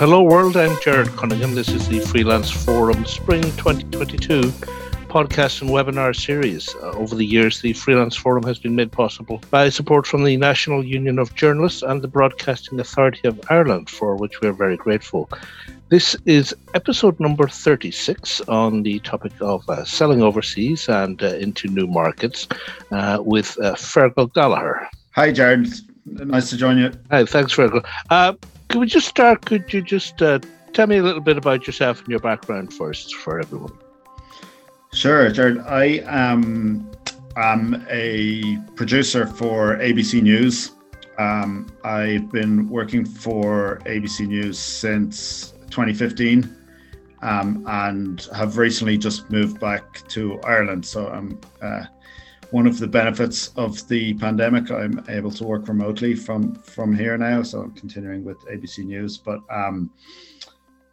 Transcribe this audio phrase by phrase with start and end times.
[0.00, 1.54] Hello world, I'm Jared Cunningham.
[1.54, 4.40] This is the Freelance Forum Spring 2022
[5.10, 6.74] podcast and webinar series.
[6.76, 10.38] Uh, over the years, the Freelance Forum has been made possible by support from the
[10.38, 14.78] National Union of Journalists and the Broadcasting Authority of Ireland, for which we are very
[14.78, 15.28] grateful.
[15.90, 21.68] This is episode number 36 on the topic of uh, selling overseas and uh, into
[21.68, 22.48] new markets
[22.90, 24.88] uh, with uh, Fergal Gallagher.
[25.10, 25.68] Hi, Jared.
[26.06, 26.90] Nice to join you.
[27.10, 27.84] Hi, thanks, Fergal.
[28.70, 29.44] Could we just start?
[29.46, 30.38] Could you just uh,
[30.72, 33.76] tell me a little bit about yourself and your background first for everyone?
[34.92, 35.58] Sure, Jared.
[35.58, 36.88] I am
[37.36, 40.70] I'm a producer for ABC News.
[41.18, 46.56] Um, I've been working for ABC News since 2015
[47.22, 50.86] um, and have recently just moved back to Ireland.
[50.86, 51.86] So I'm uh,
[52.50, 54.70] one of the benefits of the pandemic.
[54.70, 59.18] I'm able to work remotely from from here now, so I'm continuing with ABC News.
[59.18, 59.90] But um,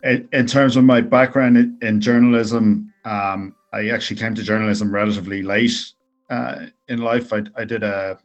[0.03, 4.93] in, in, terms of my background in, in journalism, um, I actually came to journalism
[4.93, 5.93] relatively late
[6.29, 7.33] uh, in life.
[7.33, 8.19] I, I did a,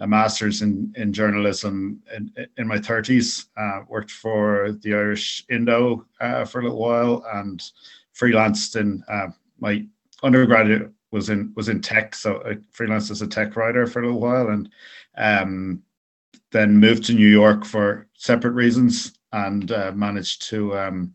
[0.00, 6.06] a master's in, in journalism in, in my 30s, uh, worked for the Irish Indo
[6.20, 7.62] uh, for a little while, and
[8.18, 9.28] freelanced in uh,
[9.60, 9.84] my
[10.22, 14.06] undergraduate was in was in tech, so I freelanced as a tech writer for a
[14.06, 14.68] little while, and
[15.16, 15.82] um,
[16.50, 21.14] then moved to New York for separate reasons, and uh, managed to um,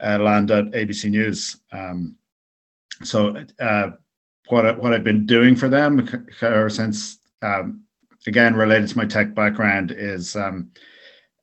[0.00, 1.60] uh, land at ABC News.
[1.72, 2.16] Um,
[3.02, 3.90] so uh,
[4.50, 6.08] what I, what I've been doing for them
[6.40, 7.82] ever since, um,
[8.28, 10.70] again related to my tech background, is um,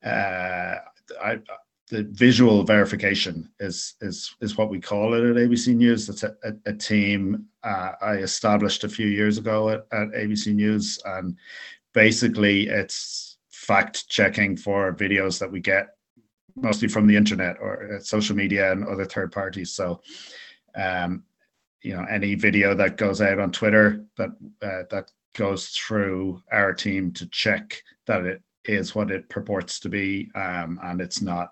[0.06, 0.76] uh,
[1.22, 1.40] I
[1.90, 6.10] the visual verification is is is what we call it at ABC News.
[6.10, 10.54] It's a, a, a team uh, I established a few years ago at, at ABC
[10.54, 11.38] News, and
[11.94, 15.90] basically it's fact checking for videos that we get
[16.56, 19.74] mostly from the internet or social media and other third parties.
[19.74, 20.02] So,
[20.76, 21.24] um,
[21.82, 24.30] you know, any video that goes out on Twitter that
[24.62, 29.90] uh, that goes through our team to check that it is what it purports to
[29.90, 31.52] be, um, and it's not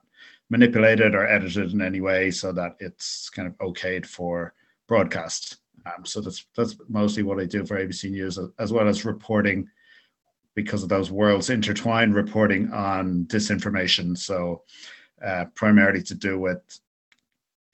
[0.54, 4.54] manipulated or edited in any way so that it's kind of okayed for
[4.88, 5.58] broadcast.
[5.88, 9.68] Um, so that's that's mostly what I do for ABC News, as well as reporting
[10.54, 14.16] because of those worlds intertwined, reporting on disinformation.
[14.16, 14.62] So
[15.26, 16.62] uh, primarily to do with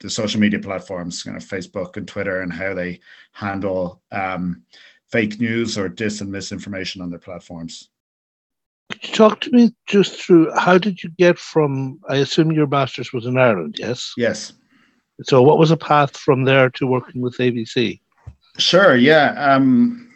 [0.00, 3.00] the social media platforms, kind of Facebook and Twitter, and how they
[3.32, 4.62] handle um,
[5.12, 7.90] fake news or dis and misinformation on their platforms.
[8.90, 12.00] Could you talk to me just through how did you get from?
[12.08, 14.12] I assume your master's was in Ireland, yes.
[14.16, 14.52] Yes.
[15.22, 18.00] So, what was a path from there to working with ABC?
[18.58, 18.96] Sure.
[18.96, 19.32] Yeah.
[19.38, 20.12] Um,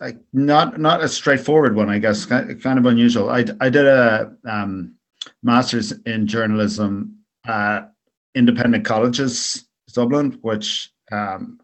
[0.00, 2.24] I, not not a straightforward one, I guess.
[2.24, 3.30] Kind of unusual.
[3.30, 4.94] I I did a um,
[5.42, 7.92] master's in journalism at
[8.34, 11.60] Independent Colleges, Dublin, which, um,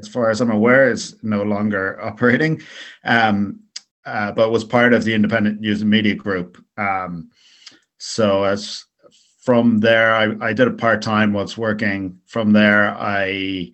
[0.00, 2.62] as far as I'm aware, is no longer operating.
[3.04, 3.60] Um,
[4.04, 6.62] uh, but was part of the Independent News and Media Group.
[6.76, 7.30] Um,
[7.98, 8.84] so as
[9.40, 11.32] from there, I, I did a part time.
[11.32, 12.94] whilst working from there.
[12.96, 13.72] I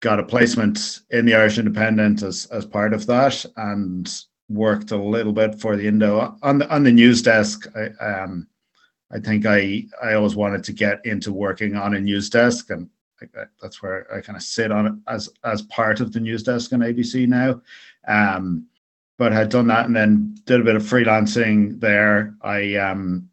[0.00, 4.12] got a placement in the Irish Independent as as part of that, and
[4.48, 7.66] worked a little bit for the Indo on the on the news desk.
[7.76, 8.46] I, um,
[9.12, 12.88] I think I I always wanted to get into working on a news desk, and
[13.60, 16.72] that's where I kind of sit on it as as part of the news desk
[16.72, 17.60] on ABC now.
[18.08, 18.66] Um,
[19.18, 22.34] but had done that and then did a bit of freelancing there.
[22.42, 23.28] I um,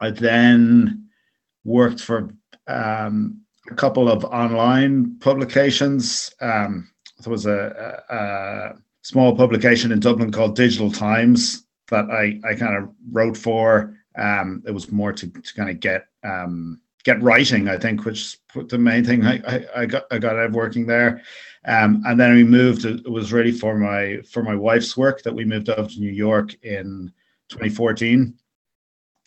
[0.00, 1.08] I then
[1.64, 2.30] worked for
[2.66, 6.32] um, a couple of online publications.
[6.40, 6.90] Um,
[7.22, 12.54] there was a, a, a, small publication in Dublin called Digital Times that I, I
[12.54, 13.96] kind of wrote for.
[14.16, 18.38] Um, it was more to, to kind of get um, get writing, I think, which
[18.54, 21.22] the main thing I, I, I got I got out of working there.
[21.66, 22.84] Um, and then we moved.
[22.84, 26.10] It was really for my for my wife's work that we moved up to New
[26.10, 27.12] York in
[27.50, 28.34] 2014.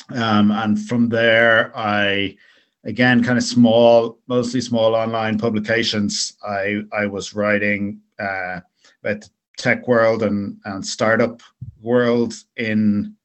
[0.10, 2.36] Um, and from there, I
[2.84, 6.34] again kind of small, mostly small online publications.
[6.46, 8.62] I I was writing uh,
[9.04, 11.42] about tech world and and startup
[11.82, 13.16] world in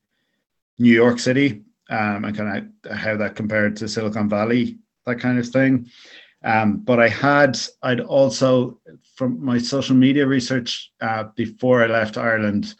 [0.79, 5.39] New York City, um, and kind of how that compared to Silicon Valley, that kind
[5.39, 5.89] of thing.
[6.45, 8.79] Um, but I had, I'd also,
[9.17, 12.75] from my social media research uh, before I left Ireland,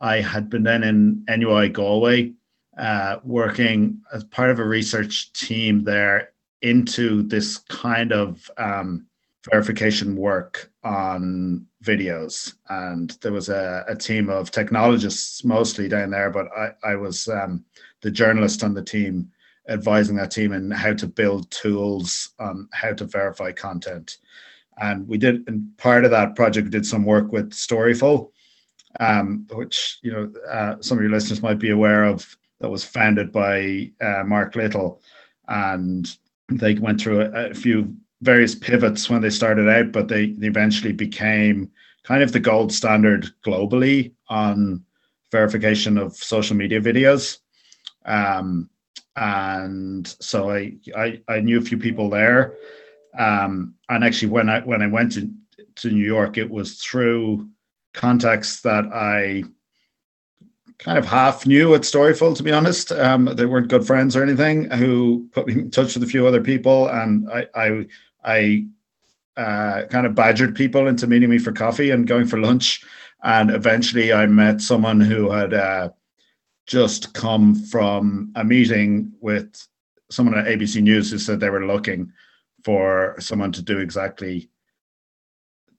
[0.00, 2.34] I had been then in NUI Galway,
[2.78, 6.30] uh, working as part of a research team there
[6.62, 9.06] into this kind of um,
[9.50, 12.54] verification work on videos.
[12.68, 17.28] And there was a, a team of technologists mostly down there, but I, I was
[17.28, 17.64] um,
[18.02, 19.30] the journalist on the team
[19.68, 24.18] advising that team in how to build tools on how to verify content.
[24.78, 28.30] And we did, and part of that project, we did some work with Storyful,
[29.00, 32.36] um, which you know uh, some of your listeners might be aware of.
[32.60, 35.02] That was founded by uh, Mark Little,
[35.48, 36.08] and
[36.48, 40.46] they went through a, a, few various pivots when they started out, but they, they
[40.46, 41.70] eventually became
[42.04, 44.82] kind of the gold standard globally on
[45.30, 47.38] verification of social media videos.
[48.06, 48.70] Um,
[49.16, 52.56] and so I, I, I knew a few people there.
[53.18, 55.30] Um, and actually, when I when I went to
[55.76, 57.48] to New York, it was through
[57.92, 59.44] contacts that I
[60.78, 62.90] kind of half knew at Storyful, to be honest.
[62.90, 64.68] Um, they weren't good friends or anything.
[64.70, 67.86] Who put me in touch with a few other people, and I I,
[68.24, 68.66] I
[69.36, 72.84] uh, kind of badgered people into meeting me for coffee and going for lunch.
[73.22, 75.90] And eventually, I met someone who had uh,
[76.66, 79.66] just come from a meeting with
[80.10, 82.12] someone at ABC News who said they were looking
[82.64, 84.48] for someone to do exactly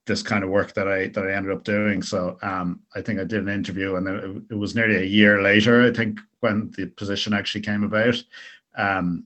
[0.06, 2.04] this kind of work that I that I ended up doing.
[2.04, 5.42] So um, I think I did an interview, and it, it, was nearly a year
[5.42, 8.22] later, I think, when the position actually came about.
[8.78, 9.26] Um,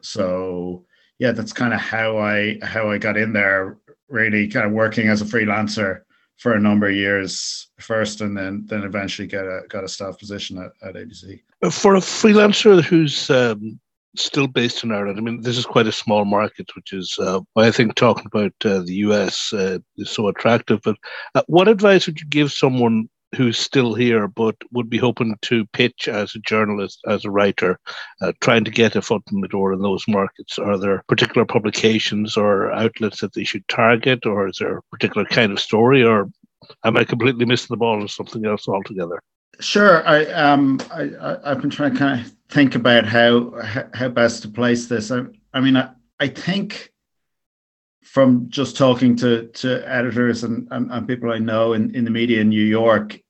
[0.00, 0.86] so
[1.18, 3.78] yeah, that's kind of how I how I got in there.
[4.08, 6.02] Really, kind of working as a freelancer
[6.38, 10.18] for a number of years first, and then then eventually got a got a staff
[10.18, 11.40] position at, at ABC.
[11.70, 13.80] For a freelancer who's um,
[14.16, 15.18] still based in Ireland.
[15.18, 18.26] I mean, this is quite a small market, which is uh, why I think talking
[18.26, 20.80] about uh, the US uh, is so attractive.
[20.84, 20.96] But
[21.34, 25.66] uh, what advice would you give someone who's still here but would be hoping to
[25.66, 27.78] pitch as a journalist, as a writer,
[28.22, 30.58] uh, trying to get a foot in the door in those markets?
[30.58, 35.26] Are there particular publications or outlets that they should target, or is there a particular
[35.26, 36.30] kind of story, or
[36.84, 39.20] am I completely missing the ball on something else altogether?
[39.60, 40.06] Sure.
[40.06, 41.10] I um I,
[41.42, 43.52] I have been trying to kind of think about how
[43.94, 45.10] how best to place this.
[45.10, 45.22] I,
[45.52, 45.90] I mean I,
[46.20, 46.92] I think
[48.12, 52.10] from just talking to to editors and, and, and people I know in, in the
[52.10, 53.20] media in New York,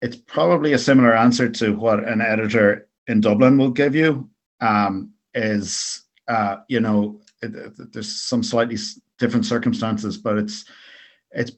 [0.00, 4.28] it's probably a similar answer to what an editor in Dublin will give you.
[4.60, 8.76] Um, is uh, you know it, it, there's some slightly
[9.18, 10.64] different circumstances, but it's
[11.32, 11.52] it's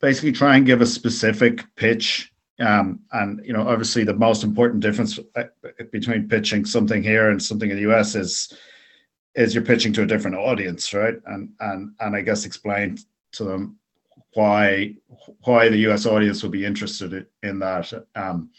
[0.00, 4.80] basically try and give a specific pitch um, and you know, obviously, the most important
[4.80, 5.44] difference uh,
[5.90, 8.52] between pitching something here and something in the US is
[9.34, 11.14] is you're pitching to a different audience, right?
[11.26, 12.98] And and and I guess explain
[13.32, 13.78] to them
[14.34, 14.94] why
[15.44, 17.92] why the US audience would be interested in that.
[18.14, 18.50] Um,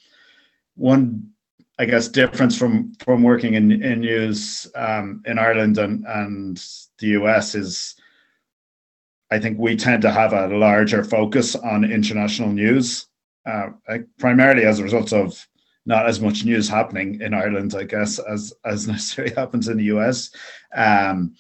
[0.75, 1.31] one,
[1.79, 6.63] I guess, difference from from working in in news um, in Ireland and and
[6.99, 7.95] the US is.
[9.31, 13.07] I think we tend to have a larger focus on international news
[13.45, 13.69] uh,
[14.19, 15.47] primarily as a result of
[15.85, 19.85] not as much news happening in Ireland, I guess, as as necessarily happens in the
[19.95, 20.31] US.
[20.75, 21.35] Um,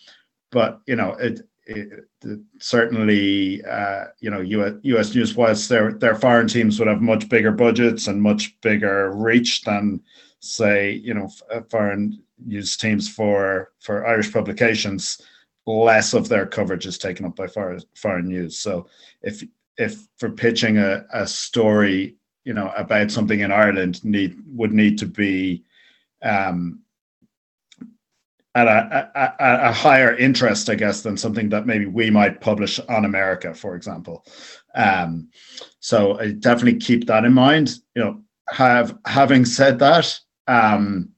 [0.51, 5.93] but you know, it, it, it certainly, uh, you know, US, US news, whilst their
[5.93, 10.01] their foreign teams would have much bigger budgets and much bigger reach than,
[10.39, 15.21] say, you know, uh, foreign news teams for for Irish publications,
[15.65, 18.57] less of their coverage is taken up by foreign foreign news.
[18.57, 18.87] So
[19.21, 19.43] if
[19.77, 22.15] if for pitching a, a story,
[22.45, 25.63] you know, about something in Ireland need would need to be
[26.23, 26.79] um,
[28.53, 32.79] at a, a, a, higher interest, I guess, than something that maybe we might publish
[32.79, 34.25] on America, for example.
[34.73, 35.29] Um,
[35.81, 37.79] so I definitely keep that in mind.
[37.95, 40.17] You know, have having said that,
[40.47, 41.09] um,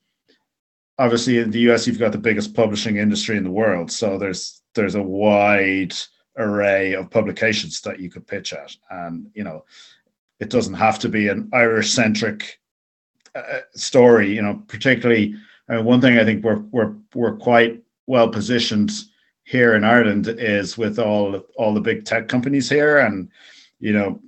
[0.98, 4.64] obviously in the US you've got the biggest publishing industry in the world, so there's
[4.74, 5.94] there's a wide
[6.38, 8.76] array of publications that you could pitch at.
[8.90, 9.66] And, you know,
[10.40, 12.60] it doesn't have to be an Irish centric
[13.36, 15.36] uh, story, you know, particularly.
[15.70, 18.92] I mean, one thing I think we're, we're, we're quite well positioned
[19.44, 23.30] here in Ireland is with all all the big tech companies here, and
[23.80, 24.22] you know,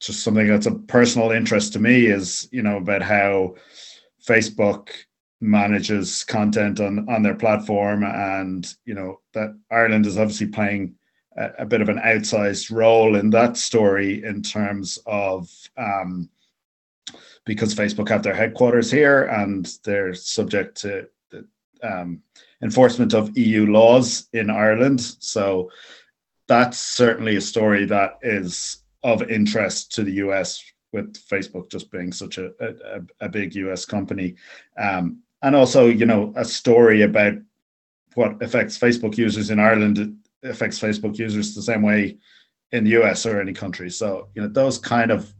[0.00, 3.54] just something that's a personal interest to me is you know about how
[4.26, 4.88] Facebook
[5.42, 10.94] manages content on on their platform, and you know that Ireland is obviously playing
[11.58, 16.28] a, bit of an outsized role in that story in terms of um,
[17.44, 21.46] because Facebook have their headquarters here and they're subject to the
[21.82, 22.22] um,
[22.62, 25.00] enforcement of EU laws in Ireland.
[25.00, 25.70] So
[26.46, 32.12] that's certainly a story that is of interest to the US with Facebook just being
[32.12, 34.34] such a, a, a big US company.
[34.76, 37.34] Um, and also, you know, a story about
[38.14, 42.18] what affects Facebook users in Ireland affects Facebook users the same way
[42.72, 43.90] in the US or any country.
[43.90, 45.32] So you know those kind of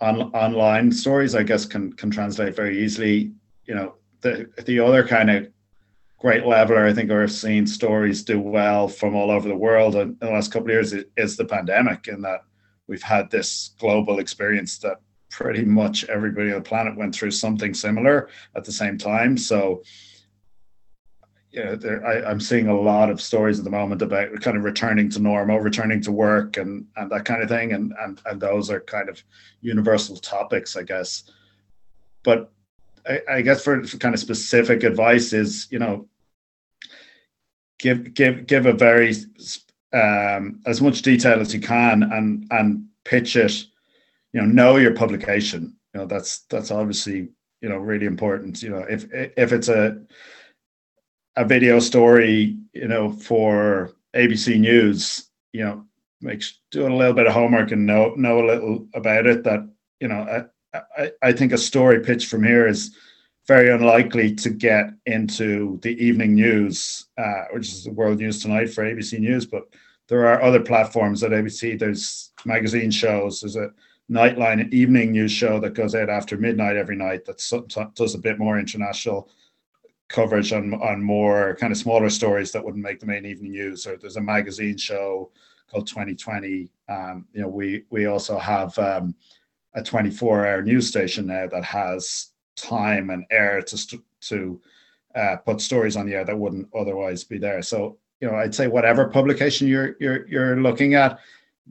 [0.00, 3.32] on, online stories, I guess, can can translate very easily.
[3.66, 5.48] You know, the the other kind of
[6.18, 10.16] great leveler I think are seeing stories do well from all over the world in
[10.20, 12.42] the last couple of years is the pandemic, in that
[12.88, 14.98] we've had this global experience that
[15.30, 19.38] pretty much everybody on the planet went through something similar at the same time.
[19.38, 19.82] So
[21.52, 24.62] yeah, there, I, am seeing a lot of stories at the moment about kind of
[24.62, 28.40] returning to normal, returning to work, and and that kind of thing, and and and
[28.40, 29.22] those are kind of
[29.60, 31.24] universal topics, I guess.
[32.22, 32.52] But
[33.08, 36.08] I, I guess for, for kind of specific advice is, you know,
[37.80, 39.14] give give give a very
[39.92, 43.64] um, as much detail as you can, and and pitch it.
[44.32, 45.76] You know, know your publication.
[45.94, 47.30] You know, that's that's obviously
[47.60, 48.62] you know really important.
[48.62, 50.00] You know, if if it's a
[51.36, 55.84] a video story, you know, for ABC News, you know,
[56.20, 59.44] makes doing a little bit of homework and know know a little about it.
[59.44, 59.68] That
[60.00, 62.94] you know, I, I, I think a story pitch from here is
[63.46, 68.72] very unlikely to get into the evening news, uh, which is the World News Tonight
[68.72, 69.46] for ABC News.
[69.46, 69.64] But
[70.08, 71.78] there are other platforms at ABC.
[71.78, 73.40] There's magazine shows.
[73.40, 73.70] There's a
[74.10, 78.40] Nightline evening news show that goes out after midnight every night that does a bit
[78.40, 79.30] more international
[80.10, 83.86] coverage on on more kind of smaller stories that wouldn't make the main evening news.
[83.86, 85.30] Or there's a magazine show
[85.70, 86.68] called 2020.
[86.88, 89.14] Um, you know, we we also have um,
[89.74, 94.60] a 24 hour news station now that has time and air to st- to
[95.14, 97.62] uh, put stories on the air that wouldn't otherwise be there.
[97.62, 101.20] So you know, I'd say whatever publication you're you're you're looking at,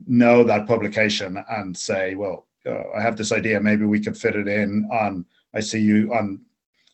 [0.06, 3.60] know that publication and say, well, uh, I have this idea.
[3.60, 5.26] Maybe we could fit it in on.
[5.52, 6.40] I see you on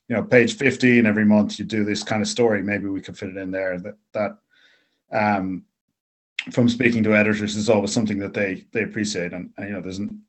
[0.08, 3.16] you know page 15 every month you do this kind of story maybe we could
[3.16, 4.38] fit it in there that that
[5.12, 5.64] um
[6.52, 9.80] from speaking to editors is always something that they they appreciate and, and you know
[9.80, 10.22] there's an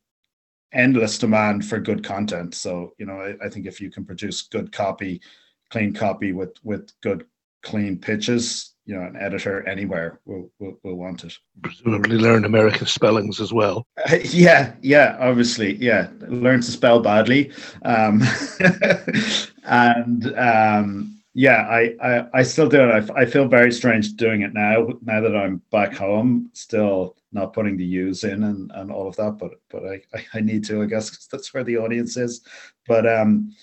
[0.73, 4.43] endless demand for good content so you know I, I, think if you can produce
[4.43, 5.21] good copy
[5.69, 7.25] clean copy with with good
[7.63, 11.37] clean pitches you know, an editor anywhere will, will, will want it.
[11.61, 13.85] Presumably learn American spellings as well.
[14.09, 16.07] Uh, yeah, yeah, obviously, yeah.
[16.21, 17.51] Learn to spell badly.
[17.83, 18.21] Um,
[19.67, 23.11] and um, yeah, I, I, I still do it.
[23.11, 27.53] I, I feel very strange doing it now, now that I'm back home, still not
[27.53, 30.01] putting the U's in and, and all of that, but but I,
[30.33, 32.41] I need to, I guess, because that's where the audience is.
[32.87, 33.53] But um,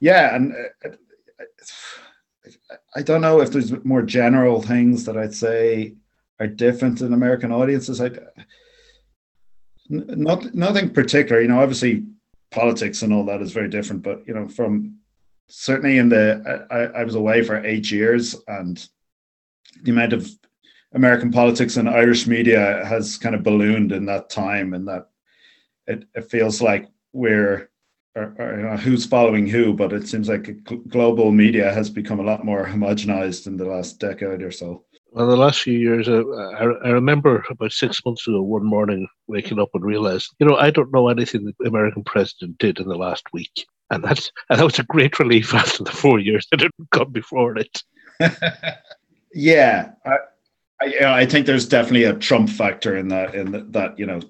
[0.00, 0.88] yeah, and uh,
[2.94, 5.96] I don't know if there's more general things that I'd say
[6.40, 8.00] are different in American audiences.
[8.00, 8.10] I
[9.90, 11.42] not nothing particular.
[11.42, 12.06] You know, obviously
[12.50, 14.98] politics and all that is very different, but you know, from
[15.48, 18.86] certainly in the I, I was away for eight years, and
[19.82, 20.28] the amount of
[20.92, 25.08] American politics and Irish media has kind of ballooned in that time, and that
[25.86, 27.70] it, it feels like we're
[28.14, 32.44] or, or, who's following who, but it seems like global media has become a lot
[32.44, 34.84] more homogenized in the last decade or so.
[35.12, 36.22] Well, the last few years, uh,
[36.58, 40.56] I, I, remember about six months ago, one morning waking up and realized, you know,
[40.56, 44.58] I don't know anything the American president did in the last week, and that's and
[44.58, 47.82] that was a great relief after the four years that had come before it.
[49.34, 50.16] yeah, I,
[50.80, 54.20] I, I, think there's definitely a Trump factor in that, in that you know,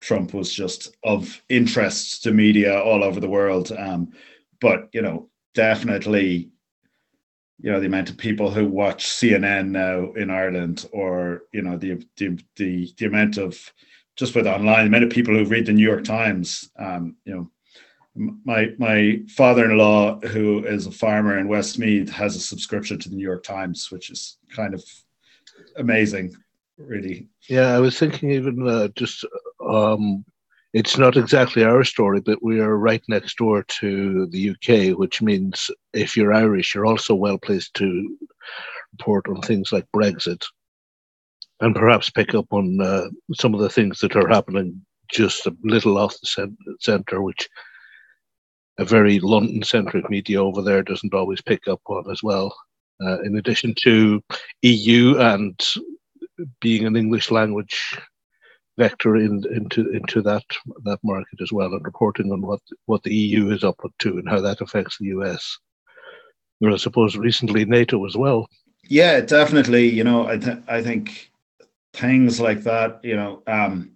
[0.00, 3.72] Trump was just of interest to media all over the world.
[3.72, 4.12] Um,
[4.60, 6.50] but you know, definitely,
[7.58, 11.76] you know, the amount of people who watch CNN now in Ireland, or you know,
[11.76, 13.72] the the the, the amount of
[14.16, 16.70] just with online, the amount of people who read the New York Times.
[16.78, 17.50] Um, you know,
[18.14, 23.22] my my father-in-law, who is a farmer in Westmeath, has a subscription to the New
[23.22, 24.84] York Times, which is kind of
[25.76, 26.34] amazing
[26.78, 27.28] really.
[27.48, 29.24] Yeah, I was thinking even uh, just
[29.66, 30.24] um,
[30.72, 35.20] it's not exactly our story, but we are right next door to the UK, which
[35.22, 38.16] means if you're Irish, you're also well placed to
[38.92, 40.44] report on things like Brexit
[41.60, 45.54] and perhaps pick up on uh, some of the things that are happening just a
[45.62, 46.48] little off the
[46.80, 47.48] centre, which
[48.78, 52.54] a very London centric media over there doesn't always pick up on as well.
[53.04, 54.22] Uh, in addition to
[54.62, 55.60] EU and
[56.60, 57.98] being an English language
[58.78, 60.44] vector in, into into that
[60.84, 64.28] that market as well, and reporting on what what the EU is up to and
[64.28, 65.58] how that affects the US.
[66.60, 68.48] Or I suppose recently NATO as well.
[68.88, 69.88] Yeah, definitely.
[69.88, 71.30] You know, I th- I think
[71.92, 73.00] things like that.
[73.02, 73.91] You know, um,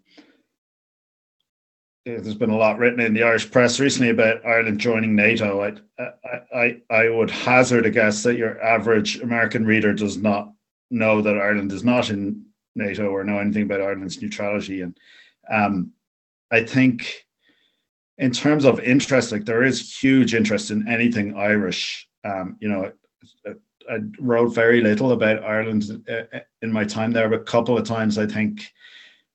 [2.07, 5.63] there's been a lot written in the Irish press recently about Ireland joining NATO.
[5.63, 10.53] I I I, I would hazard a guess that your average American reader does not
[10.91, 12.47] know that Ireland is not in
[12.77, 14.83] NATO or know anything about Ireland's neutrality.
[14.83, 14.97] And
[15.51, 15.93] um,
[16.53, 17.27] I think
[18.19, 22.09] in terms of interest, like there is huge interest in anything Irish.
[22.25, 22.93] Um, you know,
[23.45, 23.51] I,
[23.93, 27.87] I, wrote very little about Ireland uh, in my time there, but a couple of
[27.87, 28.73] times I think,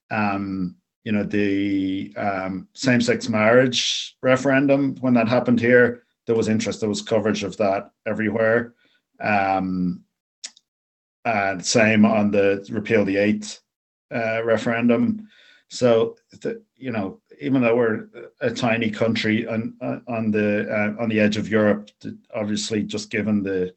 [0.09, 6.79] um, you know, the um, same-sex marriage referendum when that happened here, there was interest,
[6.79, 8.73] there was coverage of that everywhere.
[9.19, 10.03] Um,
[11.25, 13.61] and same on the repeal the eighth
[14.13, 15.27] uh, referendum.
[15.69, 18.07] So, the, you know, even though we're
[18.41, 19.75] a tiny country on
[20.07, 21.89] on the uh, on the edge of Europe,
[22.33, 23.73] obviously, just given the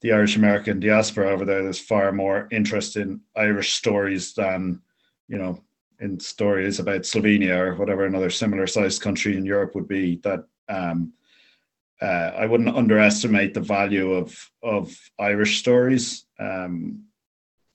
[0.00, 4.80] the Irish American diaspora over there, there's far more interest in Irish stories than
[5.28, 5.62] you know
[6.00, 10.16] in stories about Slovenia or whatever another similar sized country in Europe would be.
[10.22, 11.12] That um,
[12.00, 16.24] uh, I wouldn't underestimate the value of of Irish stories.
[16.38, 17.04] Um,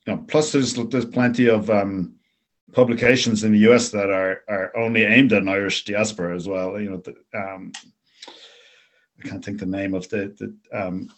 [0.05, 2.15] you know, plus there's there's plenty of um,
[2.71, 6.79] publications in the US that are are only aimed at an Irish diaspora as well.
[6.79, 7.71] You know, the, um,
[9.19, 11.09] I can't think the name of the the um,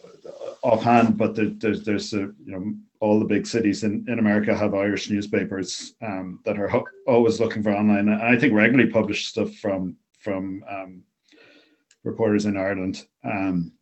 [0.63, 4.55] offhand, but the, there's there's a, you know all the big cities in, in America
[4.55, 8.91] have Irish newspapers um, that are ho- always looking for online, and I think regularly
[8.91, 11.03] publish stuff from from um,
[12.03, 13.05] reporters in Ireland.
[13.23, 13.73] Um,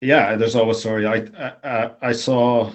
[0.00, 1.06] yeah, there's always story.
[1.06, 1.26] I,
[1.62, 2.70] I I saw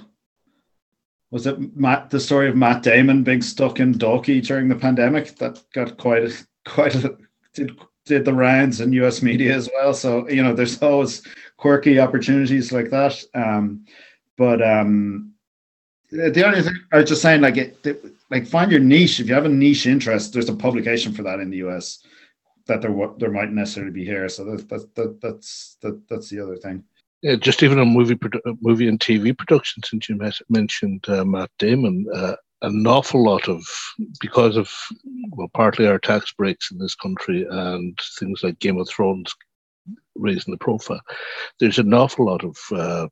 [1.32, 5.38] was it Matt the story of Matt Damon being stuck in Dalkey during the pandemic
[5.38, 6.34] that got quite a,
[6.66, 7.18] quite a,
[7.54, 7.78] did
[8.10, 9.22] did the rounds in U.S.
[9.22, 9.94] media as well.
[9.94, 11.22] So you know, there's always
[11.58, 13.24] quirky opportunities like that.
[13.34, 13.86] Um,
[14.38, 15.34] but um,
[16.12, 19.20] the only thing I was just saying, like it, like find your niche.
[19.20, 22.04] If you have a niche interest, there's a publication for that in the U.S
[22.70, 24.30] that there there might necessarily be here.
[24.30, 26.86] So that, that, that that's that, that's the other thing.
[27.22, 28.18] Yeah, just even on movie
[28.62, 33.64] movie and TV production, since you mentioned uh, Matt Damon, uh, an awful lot of
[34.20, 34.72] because of
[35.32, 39.34] well, partly our tax breaks in this country and things like Game of Thrones
[40.16, 41.02] raising the profile.
[41.60, 43.08] There's an awful lot of uh,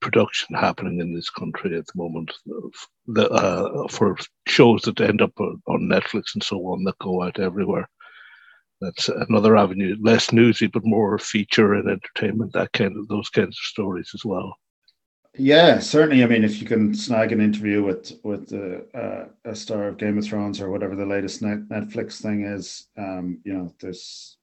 [0.00, 2.32] production happening in this country at the moment
[3.06, 7.38] the, uh, for shows that end up on Netflix and so on that go out
[7.38, 7.88] everywhere
[8.82, 12.52] that's another avenue, less newsy but more feature and entertainment.
[12.52, 14.56] That kind of those kinds of stories as well.
[15.38, 16.22] Yeah, certainly.
[16.22, 19.96] I mean, if you can snag an interview with with the, uh, a star of
[19.96, 24.36] Game of Thrones or whatever the latest net, Netflix thing is, um, you know, there's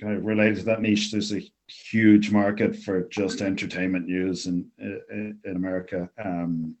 [0.00, 1.10] kind of related to that niche.
[1.10, 6.08] There's a huge market for just entertainment news in in, in America.
[6.22, 6.76] Um,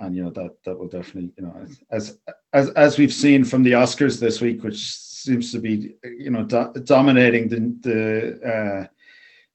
[0.00, 2.18] and you know that that will definitely you know as
[2.52, 6.44] as as we've seen from the Oscars this week, which seems to be you know
[6.44, 8.86] do, dominating the the uh,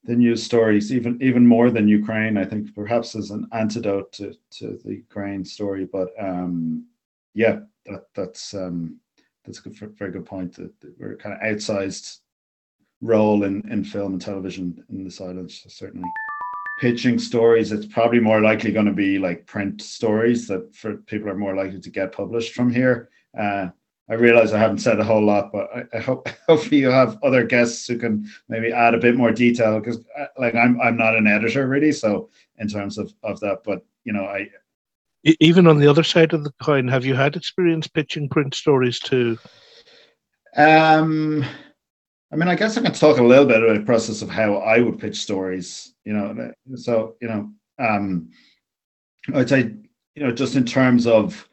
[0.04, 2.38] the news stories even even more than Ukraine.
[2.38, 6.86] I think perhaps as an antidote to to the Ukraine story, but um,
[7.34, 9.00] yeah, that that's um,
[9.46, 10.56] that's a good, very good point.
[10.56, 12.20] That, that we're kind of outsized
[13.02, 16.10] role in in film and television in this island, certainly
[16.80, 21.30] pitching stories, it's probably more likely going to be like print stories that for people
[21.30, 23.10] are more likely to get published from here.
[23.38, 23.68] Uh,
[24.10, 27.18] I realize I haven't said a whole lot, but I, I hope hopefully you have
[27.24, 30.98] other guests who can maybe add a bit more detail because uh, like I'm I'm
[30.98, 34.50] not an editor really, so in terms of of that, but you know I.
[35.42, 39.00] Even on the other side of the coin, have you had experience pitching print stories
[39.00, 39.38] too?
[40.56, 41.44] Um,
[42.32, 44.56] I mean, I guess I can talk a little bit about the process of how
[44.56, 45.94] I would pitch stories.
[46.06, 48.30] You know, so you know, um,
[49.34, 49.74] I'd say
[50.16, 51.49] you know just in terms of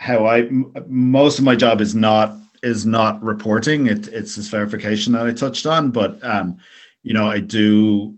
[0.00, 0.48] how I
[0.88, 3.86] most of my job is not is not reporting.
[3.86, 6.56] It, it's this verification that I touched on, but um,
[7.02, 8.16] you know, I do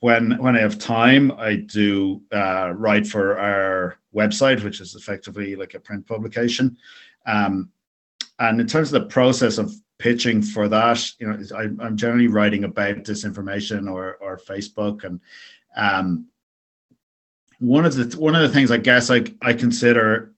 [0.00, 5.54] when when I have time, I do uh, write for our website, which is effectively
[5.54, 6.78] like a print publication.
[7.26, 7.70] Um,
[8.38, 11.04] and in terms of the process of pitching for that.
[11.18, 15.20] You know, I, am generally writing about disinformation or or Facebook, and
[15.76, 16.26] um,
[17.58, 20.32] one of the one of the things I guess I I consider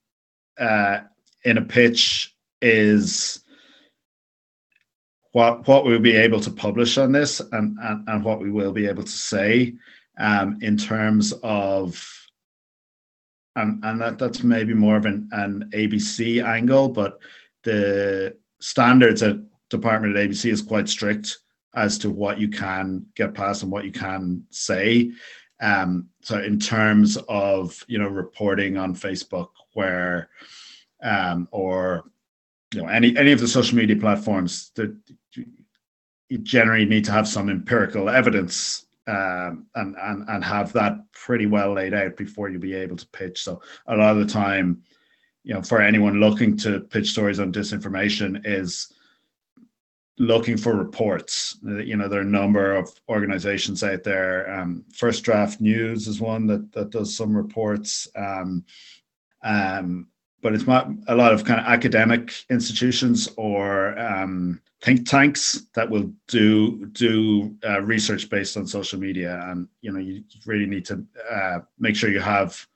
[0.59, 1.01] uh,
[1.45, 3.43] in a pitch is
[5.33, 8.73] what what we'll be able to publish on this and and, and what we will
[8.73, 9.75] be able to say
[10.19, 12.21] um, in terms of
[13.57, 17.19] and and that that's maybe more of an, an ABC angle, but
[17.65, 19.37] the standards at
[19.69, 21.39] department at ABC is quite strict
[21.75, 25.11] as to what you can get past and what you can say.
[25.61, 30.29] Um, so in terms of you know reporting on Facebook, where
[31.03, 32.05] um, or
[32.75, 34.97] you know any any of the social media platforms that
[36.29, 41.47] you generally need to have some empirical evidence um, and and and have that pretty
[41.47, 43.43] well laid out before you'll be able to pitch.
[43.43, 44.83] So a lot of the time,
[45.43, 48.93] you know, for anyone looking to pitch stories on disinformation is
[50.19, 51.59] looking for reports.
[51.67, 54.53] Uh, you know, there are a number of organizations out there.
[54.53, 58.09] Um, First Draft News is one that that does some reports.
[58.17, 58.65] Um,
[59.43, 60.09] um,
[60.43, 65.89] but it's not a lot of kind of academic institutions or um, think tanks that
[65.89, 70.85] will do do uh, research based on social media, and you know you really need
[70.87, 72.67] to uh, make sure you have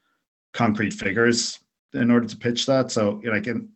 [0.52, 1.60] concrete figures
[1.94, 2.90] in order to pitch that.
[2.90, 3.68] So you know, like in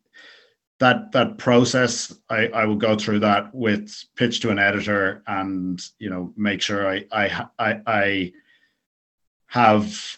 [0.79, 5.81] that that process, I I will go through that with pitch to an editor, and
[5.99, 8.31] you know make sure I I I, I
[9.47, 10.17] have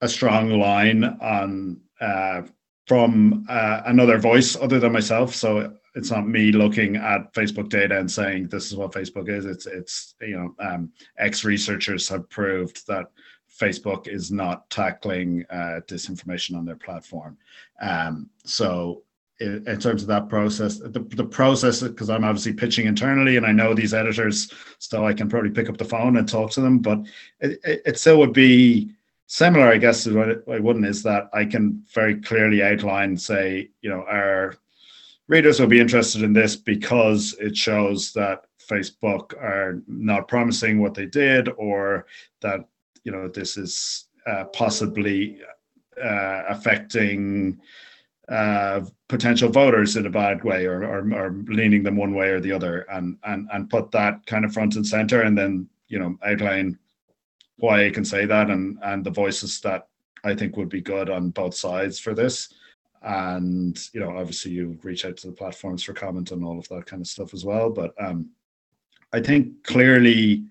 [0.00, 1.80] a strong line on.
[2.00, 2.42] Uh,
[2.86, 5.32] from uh, another voice other than myself.
[5.32, 9.44] So it's not me looking at Facebook data and saying this is what Facebook is.
[9.44, 13.06] It's it's you know um, ex researchers have proved that
[13.60, 17.36] Facebook is not tackling uh, disinformation on their platform.
[17.80, 19.02] Um, so
[19.40, 23.46] in, in, terms of that process, the, the process because I'm obviously pitching internally and
[23.46, 26.60] I know these editors, so I can probably pick up the phone and talk to
[26.60, 26.78] them.
[26.78, 27.00] But
[27.40, 28.90] it, it, it still would be
[29.26, 33.70] similar, I guess, to what I wouldn't is that I can very clearly outline, say,
[33.80, 34.56] you know, our
[35.28, 40.94] readers will be interested in this because it shows that Facebook are not promising what
[40.94, 42.06] they did, or
[42.40, 42.60] that
[43.04, 45.40] you know this is uh, possibly
[46.02, 47.60] uh, affecting
[48.30, 52.40] uh, potential voters in a bad way, or, or, or leaning them one way or
[52.40, 55.98] the other, and and and put that kind of front and center, and then you
[55.98, 56.78] know outline
[57.56, 59.88] why I can say that and and the voices that
[60.24, 62.52] I think would be good on both sides for this.
[63.02, 66.68] And you know, obviously, you reach out to the platforms for comment and all of
[66.68, 67.70] that kind of stuff as well.
[67.70, 68.30] But um,
[69.12, 70.44] I think clearly,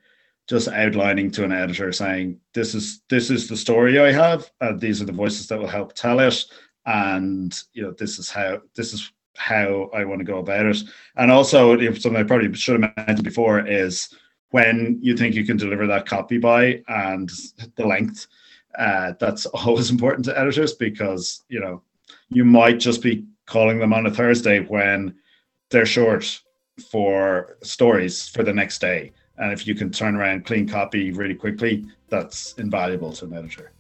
[0.48, 4.82] just outlining to an editor saying this is this is the story I have, and
[4.82, 6.44] these are the voices that will help tell it,
[6.86, 10.84] and you know, this is how this is how I want to go about it.
[11.16, 14.14] And also, something I probably should have mentioned before is
[14.52, 17.30] when you think you can deliver that copy by and
[17.76, 18.28] the length.
[18.78, 21.82] Uh, that's always important to editors because you know
[22.30, 25.16] you might just be calling them on a Thursday when
[25.70, 26.42] they're short
[26.92, 29.12] for stories for the next day.
[29.38, 33.72] And if you can turn around clean copy really quickly, that's invaluable to an editor.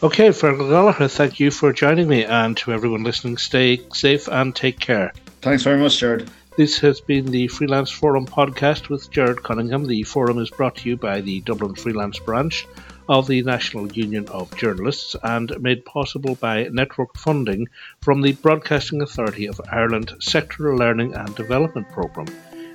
[0.00, 2.24] Okay, Fergal Gallagher, thank you for joining me.
[2.24, 5.12] And to everyone listening, stay safe and take care.
[5.42, 6.30] Thanks very much, Jared.
[6.56, 9.86] This has been the Freelance Forum podcast with Jared Cunningham.
[9.88, 12.64] The forum is brought to you by the Dublin Freelance Branch
[13.08, 17.66] of the National Union of Journalists and made possible by network funding
[18.00, 22.28] from the Broadcasting Authority of Ireland Sectoral Learning and Development Programme.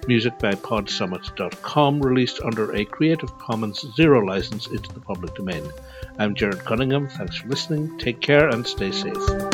[0.08, 5.64] Music by podsummit.com, released under a Creative Commons Zero license into the public domain.
[6.20, 7.08] I'm Jared Cunningham.
[7.08, 7.98] Thanks for listening.
[7.98, 9.53] Take care and stay safe.